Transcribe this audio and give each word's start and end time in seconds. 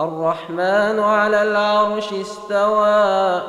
الرحمن 0.00 1.00
على 1.00 1.42
العرش 1.42 2.12
استوى. 2.12 3.40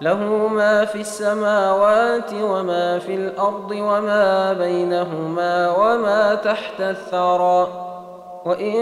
له 0.00 0.48
ما 0.48 0.84
في 0.84 1.00
السماوات 1.00 2.30
وما 2.42 2.98
في 2.98 3.14
الأرض 3.14 3.70
وما 3.70 4.52
بينهما 4.52 5.70
وما 5.78 6.34
تحت 6.34 6.80
الثرى. 6.80 7.68
وإن 8.44 8.76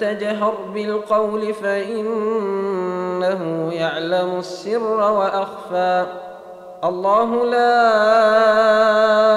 تجهر 0.00 0.54
بالقول 0.74 1.54
فإنه 1.54 3.42
يعلم 3.72 4.38
السر 4.38 5.12
وأخفى. 5.12 6.06
الله 6.84 7.44
لا 7.44 7.82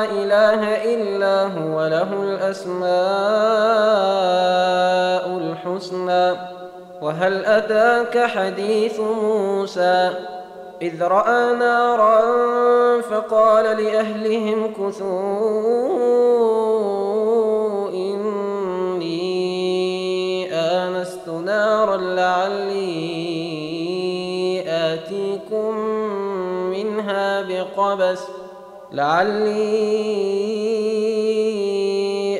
إله 0.03 0.62
إلا 0.94 1.44
هو 1.44 1.88
له 1.88 2.14
الأسماء 2.14 2.89
الحسنى 5.59 6.36
وهل 7.02 7.45
اتاك 7.45 8.17
حديث 8.17 9.00
موسى 9.00 10.12
إذ 10.81 11.03
رأى 11.03 11.56
نارا 11.56 12.22
فقال 13.02 13.83
لأهلهم 13.83 14.73
كثوا 14.73 15.09
إني 17.89 19.20
آنست 20.53 21.30
نارا 21.30 21.98
لعلي 21.98 23.09
آتيكم 24.67 25.76
منها 26.70 27.42
بقبس 27.42 28.22
لعلي 28.92 30.00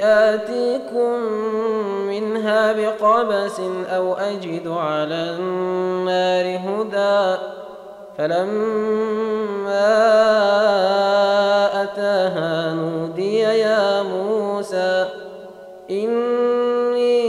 آتيكم 0.04 1.20
منها 2.20 2.74
بقبس 2.74 3.60
أو 3.90 4.14
أجد 4.14 4.68
على 4.68 5.36
النار 5.40 6.58
هدى. 6.58 7.42
فلما 8.18 9.80
أتاها 11.84 12.74
نودي 12.74 13.40
يا 13.40 14.04
موسى 14.04 15.06
إني 15.92 17.20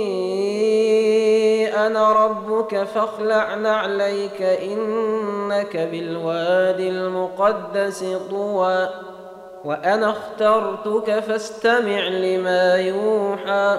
أنا 1.86 2.12
ربك 2.12 2.84
فاخلع 2.84 3.55
نعليك 3.55 4.42
إنك 4.42 5.77
بالوادي 5.77 6.88
المقدس 6.88 8.05
طوى. 8.30 8.88
وأنا 9.64 10.11
اخترتك 10.11 11.20
فاستمع 11.20 12.08
لما 12.08 12.74
يوحى. 12.74 13.78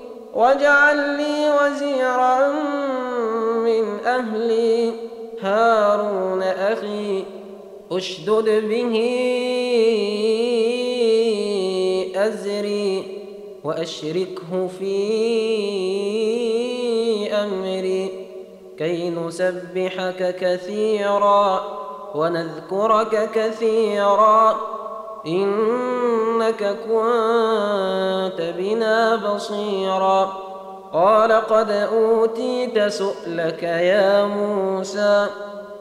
واجعل 0.33 1.17
لي 1.17 1.51
وزيرا 1.51 2.47
من 3.55 3.99
أهلي. 4.05 4.93
هارون 5.41 6.43
أخي 6.43 7.23
أشدد 7.91 8.69
به 8.69 8.95
أزري 12.15 13.17
وأشركه 13.63 14.67
في 14.79 14.93
أمري. 17.33 18.27
كي 18.77 19.09
نسبحك 19.09 20.35
كثيرا 20.39 21.61
ونذكرك 22.15 23.29
كثيرا. 23.35 24.55
إنك 26.51 26.77
كنت 26.87 28.41
بنا 28.57 29.15
بصيرا. 29.15 30.33
قال 30.93 31.31
قد 31.31 31.71
أوتيت 31.71 32.79
سؤلك 32.87 33.63
يا 33.63 34.25
موسى 34.25 35.27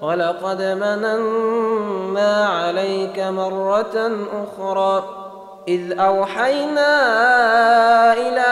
ولقد 0.02 0.62
مننا 0.62 2.46
عليك 2.46 3.18
مرة 3.18 4.12
أخرى. 4.42 5.04
إذ 5.68 5.98
أوحينا 5.98 6.92
إلى 8.12 8.50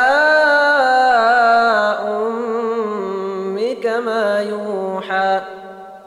أمك 2.07 3.87
ما 3.87 4.41
يوحى 4.41 5.58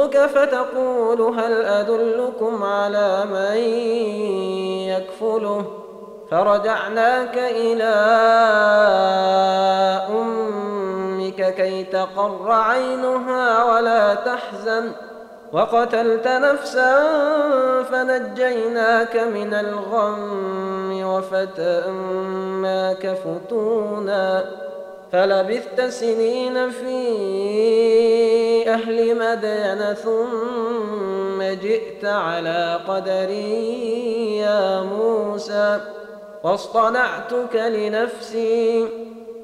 يريدك 0.00 0.26
فتقول 0.26 1.20
هل 1.20 1.64
أدلكم 1.64 2.64
على 2.64 3.24
من 3.24 3.56
يكفله؟ 4.88 5.64
فرجعناك 6.30 7.38
إلى 7.38 7.94
أمك 10.10 11.54
كي 11.54 11.84
تقر 11.84 12.52
عينها 12.52 13.64
ولا 13.64 14.14
تحزن. 14.14 14.92
وقتلت 15.52 16.28
نفسا 16.28 17.02
فنجيناك 17.82 19.16
من 19.16 19.54
الغم 19.54 21.02
وفتناك 21.04 23.16
فتونا. 23.24 24.44
فلبثت 25.12 25.80
سنين 25.80 26.70
في 26.70 27.00
أهل 28.68 29.18
مدين 29.18 29.94
ثم 29.94 31.42
جئت 31.42 32.04
على 32.04 32.80
قدري 32.88 34.36
يا 34.36 34.82
موسى. 34.82 35.80
واصطنعتك 36.44 37.54
لنفسي 37.54 38.88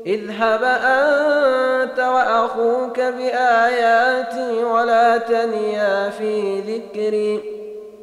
اذهب 0.07 0.65
أنت 0.65 1.99
وأخوك 1.99 3.01
بآياتي 3.01 4.65
ولا 4.65 5.19
تنيا 5.19 6.11
في 6.11 6.61
ذكري. 6.61 7.57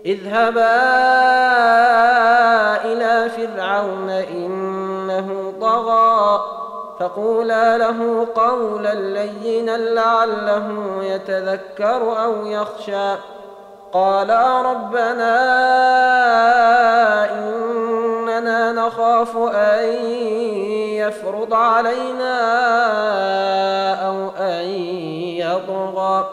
اذهبا 0.05 1.62
فقولا 7.03 7.77
له 7.77 8.27
قولا 8.35 8.93
لينا 8.93 9.77
لعله 9.77 10.67
يتذكر 11.01 12.23
أو 12.23 12.45
يخشى. 12.45 13.15
قالا 13.93 14.61
ربنا 14.61 15.35
إننا 17.31 18.71
نخاف 18.71 19.37
أن 19.37 19.85
يفرض 20.95 21.53
علينا 21.53 22.39
أو 24.07 24.29
أن 24.39 24.65
يطغى. 25.37 26.29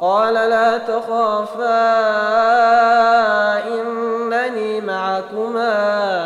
قال 0.00 0.34
لا 0.34 0.78
تخافا 0.78 1.92
إنني 3.68 4.80
معكما. 4.80 6.25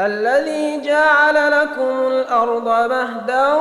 الذي 0.00 0.80
جعل 0.80 1.50
لكم 1.52 2.06
الأرض 2.06 2.64
مهدا 2.64 3.54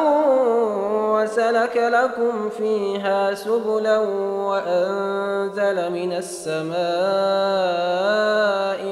وسلك 1.16 1.78
لكم 1.78 2.50
فيها 2.50 3.34
سبلا 3.34 3.98
وأنزل 4.48 5.92
من 5.92 6.14
السماء 6.14 6.76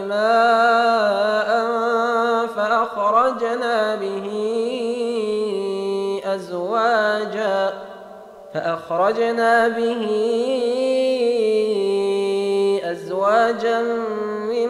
ماء 0.07 1.67
فأخرجنا 2.55 3.95
به 3.95 4.29
أزواجا 6.25 7.73
فأخرجنا 8.53 9.67
به 9.67 10.03
أزواجا 12.83 13.81
من 14.49 14.69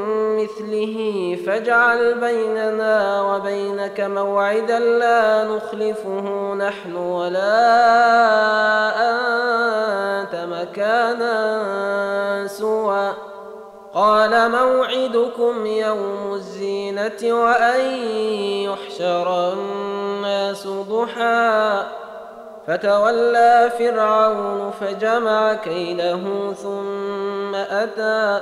مثله 0.43 1.37
فاجعل 1.45 2.19
بيننا 2.19 3.21
وبينك 3.21 3.99
موعدا 3.99 4.79
لا 4.79 5.43
نخلفه 5.43 6.53
نحن 6.53 6.95
ولا 6.95 7.61
أنت 10.21 10.35
مكانا 10.35 11.37
سوى. 12.47 13.13
قال 13.93 14.51
موعدكم 14.51 15.65
يوم 15.65 16.33
الزينة 16.33 17.43
وأن 17.43 17.81
يحشر 18.65 19.53
الناس 19.53 20.67
ضحى. 20.67 21.83
فتولى 22.67 23.71
فرعون 23.79 24.71
فجمع 24.81 25.53
كيده 25.53 26.53
ثم 26.53 27.55
أتى. 27.55 28.41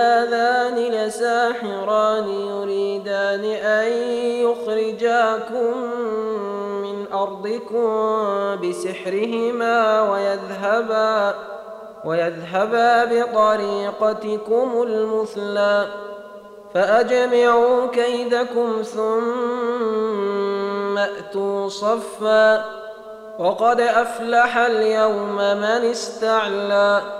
هذان 0.00 0.76
لساحران 0.76 2.28
يريدان 2.28 3.44
أن 3.44 3.92
يخرجاكم 4.44 5.76
من 6.82 7.12
أرضكم 7.12 7.86
بسحرهما 8.62 10.02
ويذهبا 10.12 11.34
ويذهبا 12.04 13.04
بطريقتكم 13.04 14.82
المثلى 14.82 15.86
فأجمعوا 16.74 17.86
كيدكم 17.86 18.82
ثم 18.82 20.30
أتوا 20.98 21.68
صفا 21.68 22.64
وقد 23.38 23.80
أفلح 23.80 24.56
اليوم 24.56 25.36
من 25.36 25.64
استعلى 25.90 27.19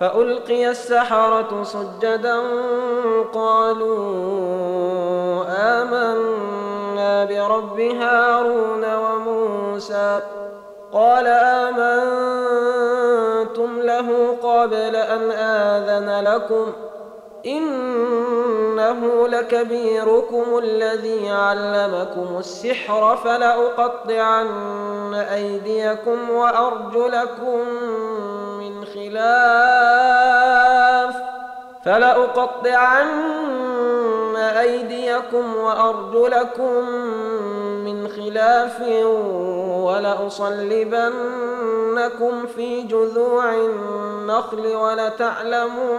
فألقي 0.00 0.70
السحرة 0.70 1.62
سجدا 1.62 2.40
قالوا 3.32 3.98
آمنا 5.48 7.24
برب 7.24 7.80
هارون 7.80 8.84
وموسى 8.94 10.20
قال 10.92 11.26
آمنتم 11.68 12.60
له 13.80 14.36
قبل 14.42 14.96
أن 14.96 15.30
آذن 15.30 16.24
لكم 16.24 16.72
إنه 17.46 19.28
لكبيركم 19.28 20.58
الذي 20.58 21.30
علمكم 21.30 22.38
السحر 22.38 23.16
فلأقطعن 23.16 25.14
أيديكم 25.14 26.30
وأرجلكم 26.30 27.60
من 28.58 28.84
خلاف 28.84 30.28
فلأقطعن 31.84 33.16
أيديكم 34.36 35.56
وأرجلكم 35.56 36.90
من 37.84 38.08
خلاف 38.08 38.80
ولأصلبنكم 39.84 41.26
في 42.56 42.82
جذوع 42.82 43.54
النخل 43.54 44.76
ولتعلمن 44.76 45.98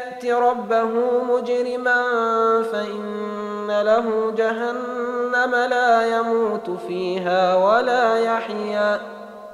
يأت 0.00 0.24
ربه 0.24 0.90
مجرما 1.22 2.02
فإن 2.72 3.80
له 3.82 4.32
جهنم 4.36 5.54
لا 5.54 6.18
يموت 6.18 6.70
فيها 6.88 7.56
ولا 7.56 8.18
يحيا 8.18 9.00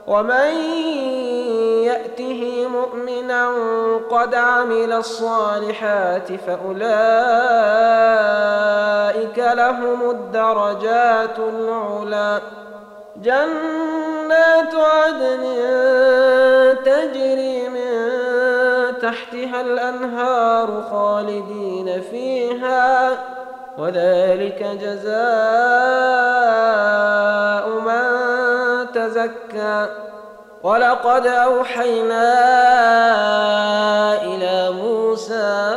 ومن 0.06 0.50
يأته 1.84 2.68
مؤمنا 2.68 3.48
قد 4.10 4.34
عمل 4.34 4.92
الصالحات 4.92 6.32
فأولئك 6.32 6.86
لهم 9.38 10.10
الدرجات 10.10 11.38
العلى 11.38 12.40
جنات 13.16 14.74
عدن 14.74 15.42
تجري 16.84 17.65
تحتها 19.06 19.60
الأنهار 19.60 20.82
خالدين 20.90 22.02
فيها 22.10 23.10
وذلك 23.78 24.62
جزاء 24.82 25.16
من 27.68 28.06
تزكى. 28.94 29.86
ولقد 30.62 31.26
أوحينا 31.26 32.32
إلى 34.22 34.70
موسى 34.70 35.76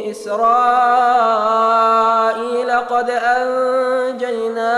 إسرائيل 0.11 1.51
قد 2.71 3.09
أنجيناكم 3.09 4.71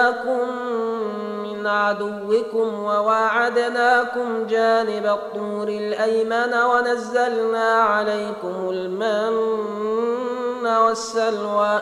من 1.43 1.67
عدوكم 1.67 2.83
وواعدناكم 2.83 4.47
جانب 4.47 5.05
الطور 5.05 5.67
الأيمن 5.67 6.53
ونزلنا 6.53 7.73
عليكم 7.73 8.69
المن 8.69 9.33
والسلوى 10.67 11.81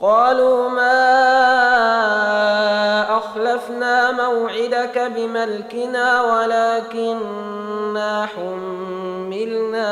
قالوا 0.00 0.68
ما 0.68 0.98
أخلفنا 3.18 4.10
موعدك 4.10 4.98
بملكنا 5.16 6.22
ولكننا 6.22 7.46
حملنا 8.26 9.88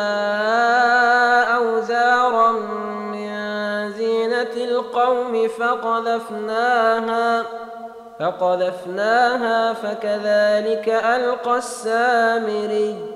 أوزارا 1.57 2.77
القوم 4.97 5.49
فقذفناها 5.49 7.43
فقذفناها 8.21 9.73
فكذلك 9.73 10.89
ألقى 10.89 11.57
السامري. 11.57 13.16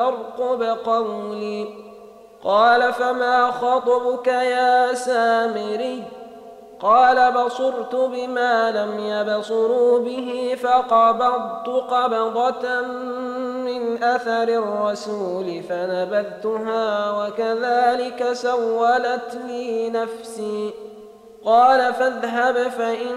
ترقب 0.00 0.62
قولي. 0.62 1.68
قال 2.44 2.92
فما 2.92 3.50
خطبك 3.50 4.26
يا 4.26 4.94
سامري؟ 4.94 6.02
قال 6.80 7.32
بصرت 7.32 7.94
بما 7.94 8.70
لم 8.70 8.98
يبصروا 8.98 9.98
به 9.98 10.58
فقبضت 10.62 11.68
قبضة 11.68 12.80
من 13.64 14.02
أثر 14.02 14.42
الرسول 14.42 15.62
فنبذتها 15.62 17.12
وكذلك 17.12 18.32
سولت 18.32 19.38
لي 19.46 19.90
نفسي. 19.90 20.70
قال 21.44 21.94
فاذهب 21.94 22.54
فإن 22.54 23.16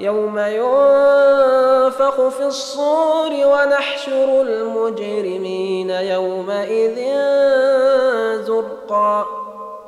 يوم 0.00 0.38
ينفخ 0.38 2.28
في 2.28 2.46
الصور 2.46 3.30
ونحشر 3.30 4.42
المجرمين 4.42 5.90
يومئذ 5.90 6.96
زرقا. 8.42 9.26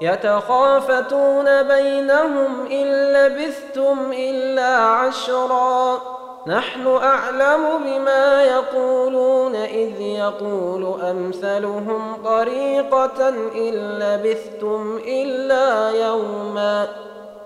يتخافتون 0.00 1.62
بينهم 1.62 2.66
إن 2.70 2.86
لبثتم 3.12 4.12
إلا 4.12 4.76
عشرا. 4.76 6.00
نحن 6.46 6.86
أعلم 6.86 7.62
بما 7.84 8.44
يقولون 8.44 9.54
إذ 9.56 10.00
يقول 10.00 11.00
أمثلهم 11.00 12.16
طريقة 12.24 13.28
إن 13.54 13.98
لبثتم 13.98 15.00
إلا 15.06 15.90
يوما. 15.90 16.88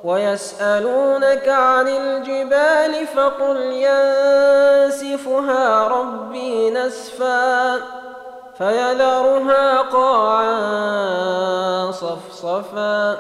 ويسألونك 0.05 1.49
عن 1.49 1.89
الجبال 1.89 3.07
فقل 3.07 3.57
ينسفها 3.73 5.59
ربي 5.89 6.71
نسفا 6.71 7.77
فيذرها 8.59 9.79
قاعا 9.81 10.51
صفصفا 11.91 13.19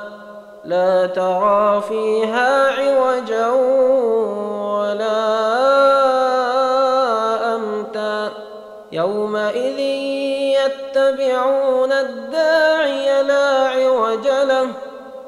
لا 0.64 1.06
ترى 1.06 1.82
فيها 1.88 2.70
عوجا 2.70 3.46
ولا 4.76 5.50
يومئذ 8.92 9.78
يتبعون 10.58 11.92
الداعي 11.92 13.19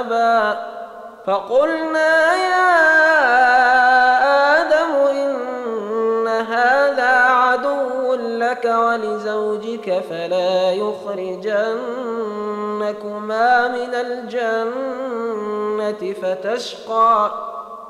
أبى 0.00 0.58
فقلنا 1.26 2.34
يا 2.34 2.76
آدم 4.60 4.92
إن 5.10 6.26
هذا 6.28 7.12
عدو 7.12 8.14
لك 8.14 8.64
ولزوجك 8.64 10.04
فلا 10.10 10.72
يخرجنكما 10.72 11.28
من 13.68 13.94
الجنة 13.94 15.22
فتشقى. 16.22 17.30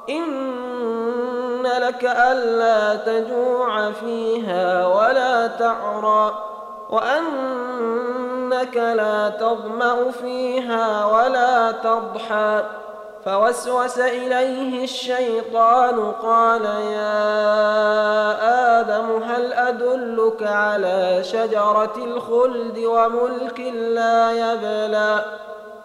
إن 0.09 1.63
لك 1.63 2.05
ألا 2.05 2.95
تجوع 2.97 3.91
فيها 3.93 4.87
ولا 4.87 5.47
تعرى. 5.47 6.56
وأنك 6.91 8.77
لا 8.77 9.29
تظمأ 9.29 10.11
فيها 10.11 11.07
ولا 11.07 11.73
تضحى. 11.73 12.63
فوسوس 13.25 13.99
إليه 13.99 14.85
الشيطان 14.85 16.13
قال 16.23 16.65
يا 16.65 17.21
آدم 18.81 19.23
هل 19.23 19.53
أدلك 19.53 20.43
على 20.43 21.25
شجرة 21.25 21.97
الخلد 21.97 22.79
وملك 22.79 23.61
لا 23.75 24.33
يبلى؟ 24.33 25.25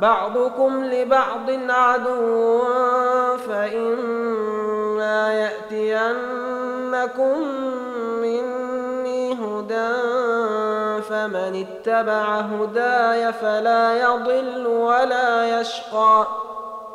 بعضكم 0.00 0.84
لبعض 0.84 1.50
عدو 1.68 2.62
فإما 3.48 5.32
يأتينكم 5.72 7.38
مني 8.22 9.32
هدى 9.34 9.94
فمن 11.02 11.66
اتبع 11.66 12.40
هداي 12.40 13.32
فلا 13.32 14.00
يضل 14.00 14.66
ولا 14.66 15.60
يشقى. 15.60 16.47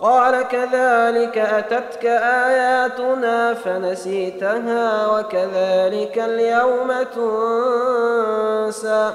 قال 0.00 0.42
كذلك 0.48 1.38
أتتك 1.38 2.06
آياتنا 2.06 3.54
فنسيتها 3.54 5.06
وكذلك 5.06 6.18
اليوم 6.18 6.92
تنسى 7.14 9.12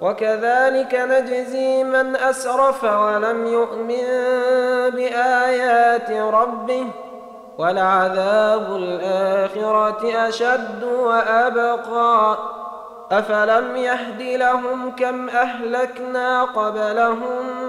وكذلك 0.00 0.94
نجزي 0.94 1.84
من 1.84 2.16
أسرف 2.16 2.84
ولم 2.84 3.46
يؤمن 3.46 4.06
بآيات 4.90 6.10
ربه 6.10 6.86
ولعذاب 7.58 8.76
الآخرة 8.76 10.28
أشد 10.28 10.84
وأبقى 10.84 12.38
أفلم 13.12 13.76
يهد 13.76 14.22
لهم 14.22 14.90
كم 14.90 15.28
أهلكنا 15.28 16.44
قبلهم 16.44 17.68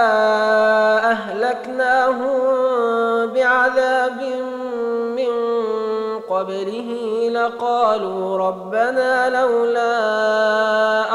قبله 7.41 7.61
لقالوا 7.61 8.37
ربنا 8.37 9.29
لولا 9.29 9.93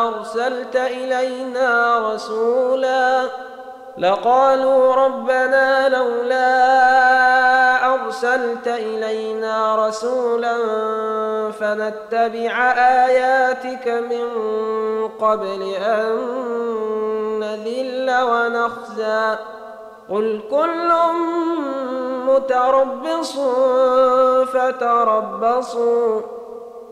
أرسلت 0.09 0.77
إلينا 0.77 1.99
رسولا 2.13 3.23
لقالوا 3.99 4.95
ربنا 4.95 5.89
لولا 5.89 6.47
أرسلت 7.95 8.69
إلينا 8.69 9.87
رسولا 9.87 10.57
فنتبع 11.53 12.73
آياتك 13.07 13.89
من 13.89 14.29
قبل 15.09 15.63
أن 15.63 16.17
نذل 17.41 18.11
ونخزى 18.23 19.37
قل 20.11 20.41
كل 20.51 20.93
متربص 22.27 23.39
فتربصوا. 24.53 26.21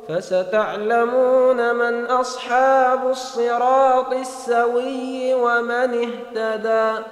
فستعلمون 0.09 1.75
من 1.75 2.07
أصحاب 2.07 3.11
الصراط 3.11 4.12
السوي 4.12 5.35
ومن 5.35 6.09
اهتدى. 6.09 7.03